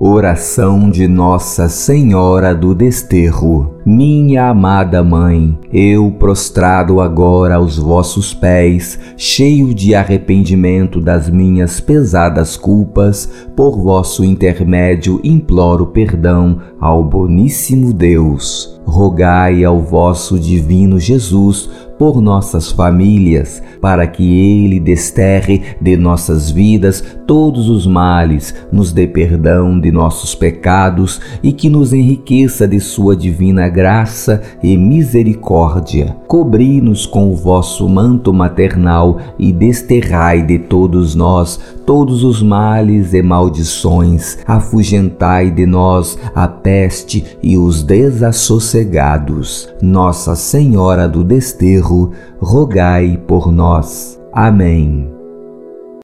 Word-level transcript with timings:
Oração 0.00 0.88
de 0.88 1.08
Nossa 1.08 1.68
Senhora 1.68 2.54
do 2.54 2.72
Desterro. 2.72 3.74
Minha 3.84 4.50
amada 4.50 5.02
Mãe, 5.02 5.58
eu 5.72 6.12
prostrado 6.12 7.00
agora 7.00 7.56
aos 7.56 7.76
vossos 7.76 8.32
pés, 8.32 8.96
cheio 9.16 9.74
de 9.74 9.96
arrependimento 9.96 11.00
das 11.00 11.28
minhas 11.28 11.80
pesadas 11.80 12.56
culpas, 12.56 13.28
por 13.56 13.76
vosso 13.76 14.24
intermédio 14.24 15.20
imploro 15.24 15.88
perdão 15.88 16.60
ao 16.78 17.02
boníssimo 17.02 17.92
Deus. 17.92 18.80
Rogai 18.86 19.64
ao 19.64 19.80
vosso 19.80 20.38
divino 20.38 21.00
Jesus 21.00 21.87
por 21.98 22.20
nossas 22.20 22.70
famílias, 22.70 23.62
para 23.80 24.06
que 24.06 24.22
Ele 24.22 24.78
desterre 24.78 25.62
de 25.80 25.96
nossas 25.96 26.50
vidas 26.50 27.02
todos 27.26 27.68
os 27.68 27.86
males, 27.86 28.54
nos 28.72 28.92
dê 28.92 29.06
perdão 29.06 29.78
de 29.78 29.90
nossos 29.90 30.34
pecados 30.34 31.20
e 31.42 31.52
que 31.52 31.68
nos 31.68 31.92
enriqueça 31.92 32.66
de 32.66 32.80
Sua 32.80 33.16
divina 33.16 33.68
graça 33.68 34.40
e 34.62 34.76
misericórdia. 34.76 36.16
Cobri-nos 36.26 37.04
com 37.04 37.30
o 37.30 37.36
vosso 37.36 37.88
manto 37.88 38.32
maternal 38.32 39.18
e 39.38 39.52
desterrai 39.52 40.42
de 40.42 40.58
todos 40.58 41.14
nós 41.14 41.58
todos 41.88 42.22
os 42.22 42.42
males 42.42 43.14
e 43.14 43.22
maldições, 43.22 44.36
afugentai 44.46 45.50
de 45.50 45.64
nós 45.64 46.18
a 46.34 46.46
peste 46.46 47.24
e 47.42 47.56
os 47.56 47.82
desassossegados. 47.82 49.66
Nossa 49.80 50.36
Senhora 50.36 51.08
do 51.08 51.24
Desterro, 51.24 51.87
rogai 52.40 53.16
por 53.26 53.50
nós. 53.50 54.20
Amém. 54.32 55.17